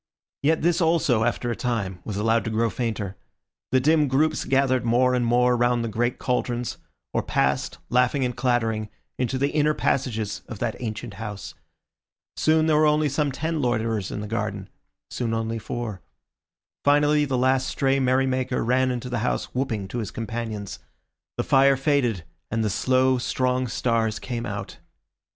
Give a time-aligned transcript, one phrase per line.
[0.41, 3.17] Yet this also, after a time, was allowed to grow fainter;
[3.71, 6.79] the dim groups gathered more and more round the great cauldrons,
[7.13, 11.53] or passed, laughing and clattering, into the inner passages of that ancient house.
[12.35, 14.69] Soon there were only some ten loiterers in the garden;
[15.11, 16.01] soon only four.
[16.83, 20.79] Finally the last stray merry maker ran into the house whooping to his companions.
[21.37, 24.79] The fire faded, and the slow, strong stars came out.